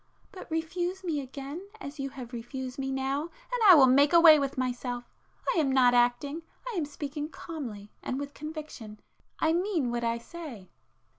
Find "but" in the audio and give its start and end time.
0.31-0.49